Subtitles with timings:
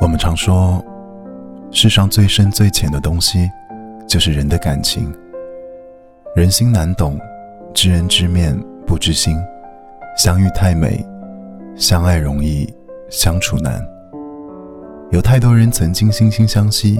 [0.00, 0.82] 我们常说，
[1.70, 3.50] 世上最深最浅的东西，
[4.08, 5.14] 就是人的感情。
[6.34, 7.20] 人心难懂，
[7.74, 9.36] 知人知面不知心。
[10.16, 11.04] 相遇太美，
[11.76, 12.72] 相爱容易，
[13.10, 13.78] 相处难。
[15.10, 16.98] 有太多人曾经惺惺相惜，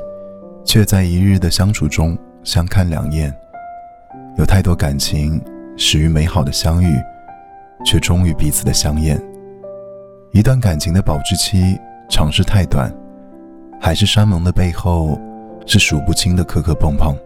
[0.62, 3.35] 却在一日的相处中相看两厌。
[4.37, 5.43] 有太多感情
[5.75, 6.95] 始于美好的相遇，
[7.82, 9.19] 却终于彼此的相厌。
[10.32, 12.93] 一段感情的保质期长是太短，
[13.83, 15.19] 海誓山盟的背后
[15.65, 17.16] 是数不清的磕磕碰碰，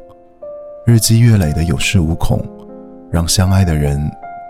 [0.86, 2.40] 日积月累的有恃无恐，
[3.10, 4.00] 让相爱的人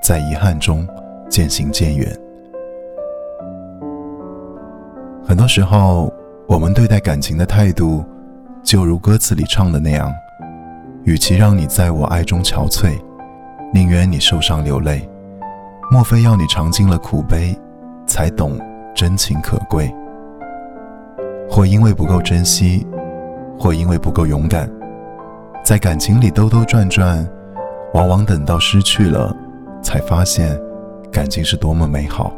[0.02, 0.86] 在遗憾中
[1.30, 2.06] 渐行渐远。
[5.26, 6.12] 很多时候，
[6.46, 8.04] 我们对待感情的态度，
[8.62, 10.12] 就如歌词里唱的那样：
[11.04, 13.00] 与其让你在我爱中憔悴，
[13.72, 15.08] 宁愿你受伤流泪。
[15.90, 17.58] 莫非要你尝尽了苦悲？
[18.06, 18.60] 才懂
[18.94, 19.90] 真情可贵，
[21.54, 22.84] 或因为不够珍惜，
[23.56, 24.68] 或因为不够勇敢，
[25.64, 27.24] 在感情里兜兜转转，
[27.92, 29.32] 往往等到失去了，
[29.80, 30.60] 才发现
[31.12, 32.34] 感情是多么美好。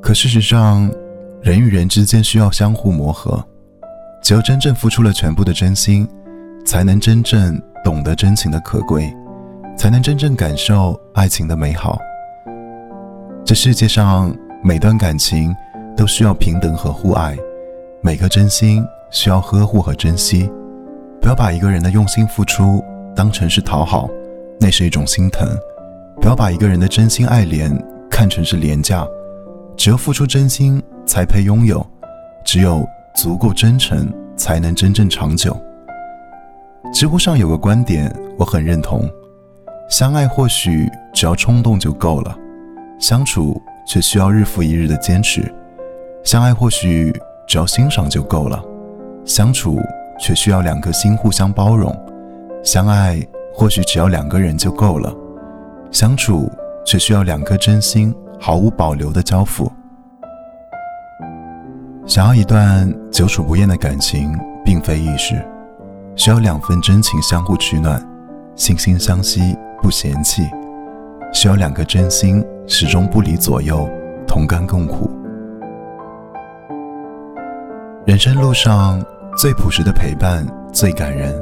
[0.00, 0.90] 可事实上，
[1.42, 3.44] 人与人之间需要相互磨合，
[4.22, 6.08] 只有真正付出了全部的真心，
[6.64, 9.14] 才能真正懂得真情的可贵。
[9.76, 11.98] 才能真正感受爱情的美好。
[13.46, 15.54] 这世界上每段感情
[15.94, 17.36] 都需要平等和互爱，
[18.00, 20.50] 每颗真心需要呵护和珍惜。
[21.20, 22.82] 不要把一个人的用心付出
[23.14, 24.08] 当成是讨好，
[24.58, 25.46] 那是一种心疼；
[26.22, 27.70] 不要把一个人的真心爱怜
[28.10, 29.06] 看成是廉价。
[29.76, 31.86] 只有付出真心才配拥有，
[32.46, 32.82] 只有
[33.14, 35.54] 足够真诚才能真正长久。
[36.94, 39.06] 知乎上有个观点，我很认同。
[39.90, 42.34] 相爱或许只要冲动就够了，
[42.98, 45.42] 相处却需要日复一日的坚持；
[46.24, 47.12] 相爱或许
[47.46, 48.62] 只要欣赏就够了，
[49.24, 49.78] 相处
[50.18, 51.92] 却需要两颗心互相包容；
[52.62, 53.20] 相爱
[53.52, 55.14] 或许只要两个人就够了，
[55.90, 56.50] 相处
[56.86, 59.70] 却需要两颗真心毫无保留的交付。
[62.06, 65.44] 想要一段久处不厌的感情，并非易事，
[66.16, 68.00] 需要两份真情相互取暖，
[68.56, 69.56] 惺惺相惜。
[69.82, 70.48] 不嫌弃，
[71.34, 73.86] 需要两颗真心始终不离左右，
[74.24, 75.10] 同甘共苦。
[78.06, 79.04] 人生路上
[79.36, 81.34] 最朴实的陪伴最感人，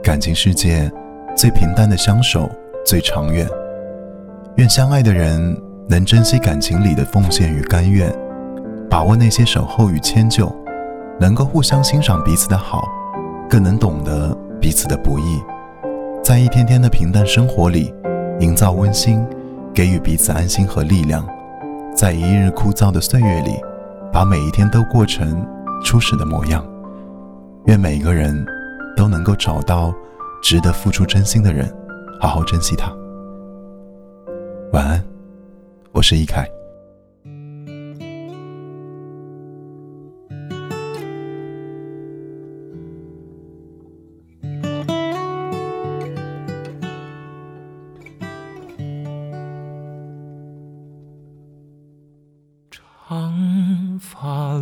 [0.00, 0.90] 感情世界
[1.34, 2.48] 最平淡的相守
[2.84, 3.46] 最长远。
[4.58, 8.10] 愿相爱的人能珍惜感情里的奉献与甘愿，
[8.88, 10.50] 把握那些守候与迁就，
[11.18, 12.86] 能够互相欣赏彼此的好，
[13.50, 15.42] 更能懂得彼此的不易。
[16.22, 17.92] 在一天天的平淡生活里，
[18.38, 19.26] 营造温馨，
[19.74, 21.24] 给予彼此安心和力量；
[21.94, 23.52] 在一日枯燥的岁月里，
[24.12, 25.46] 把每一天都过成
[25.82, 26.64] 初始的模样。
[27.64, 28.44] 愿每一个人
[28.94, 29.92] 都能够找到
[30.42, 31.66] 值得付出真心的人，
[32.20, 32.92] 好好珍惜他。
[34.72, 35.02] 晚安，
[35.92, 36.46] 我是易凯。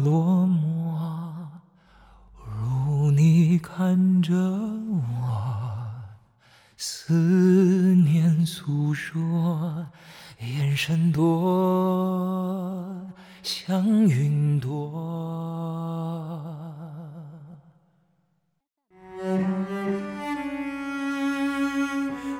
[0.04, 0.98] 落寞，
[2.36, 5.00] 如你看着我，
[6.76, 7.14] 思
[7.94, 9.86] 念诉说，
[10.40, 12.94] 眼神多
[13.42, 14.70] 像云朵。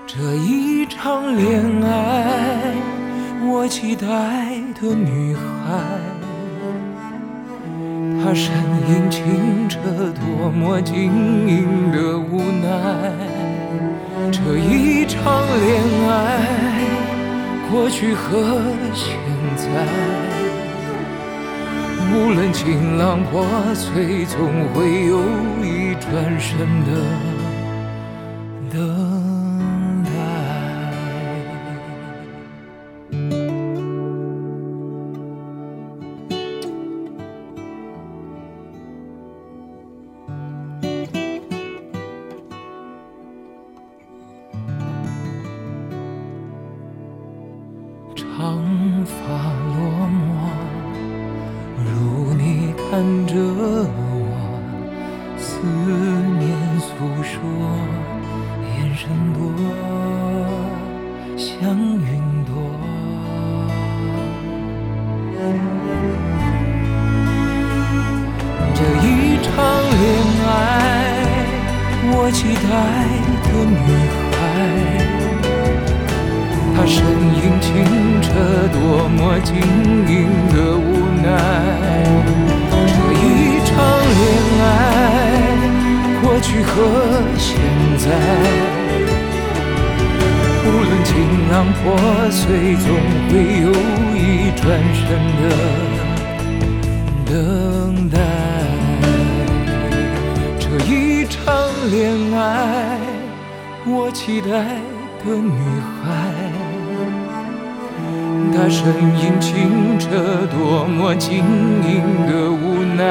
[0.07, 2.75] 这一场恋爱，
[3.51, 4.53] 我期待。
[4.75, 5.41] 的女孩，
[8.35, 8.53] 她身
[8.89, 9.79] 影清澈，
[10.13, 13.13] 多么晶莹的无奈。
[14.33, 15.23] 这一场
[15.61, 16.41] 恋爱，
[17.71, 18.61] 过去和
[18.93, 19.15] 现
[19.57, 19.69] 在，
[22.13, 25.21] 无论情浪破碎，总会有
[25.63, 26.11] 一转
[26.41, 26.91] 身的
[28.77, 29.24] 的。
[52.95, 53.99] 看着我，
[55.37, 55.59] 思
[56.39, 56.47] 念
[56.79, 56.87] 诉
[57.25, 57.35] 说，
[58.63, 59.41] 眼神多
[61.37, 62.07] 像云
[62.45, 62.55] 朵。
[68.77, 69.09] 这一
[69.43, 69.51] 场
[69.91, 70.01] 恋
[70.47, 70.49] 爱，
[72.13, 72.71] 我期待
[73.43, 73.75] 的女
[74.39, 74.39] 孩，
[76.77, 76.95] 她身
[77.43, 77.75] 影清
[78.23, 78.31] 澈，
[78.73, 79.51] 多么晶
[80.07, 80.15] 莹
[80.55, 80.84] 的。
[86.55, 86.71] 去和
[87.37, 87.59] 现
[87.99, 88.07] 在。
[90.65, 91.11] 无论情
[91.51, 91.83] 浪破
[92.31, 92.87] 碎，总
[93.29, 93.67] 会有
[94.15, 94.23] 一
[94.55, 94.63] 转
[94.95, 95.03] 身
[95.41, 95.43] 的
[97.27, 98.17] 等待。
[100.61, 101.43] 这一场
[101.91, 102.01] 恋
[102.39, 102.39] 爱，
[103.85, 104.47] 我期待
[105.25, 105.59] 的女
[106.05, 106.07] 孩，
[108.55, 108.79] 她身
[109.19, 110.07] 影清澈，
[110.47, 111.43] 多么晶
[111.85, 111.91] 莹
[112.29, 113.03] 的无奈。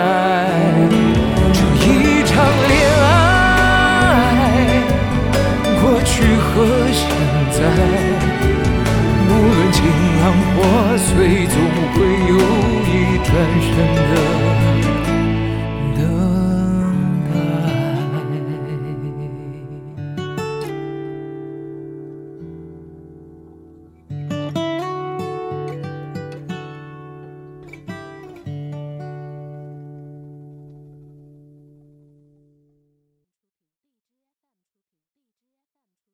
[10.63, 10.97] 无论
[11.47, 11.72] 情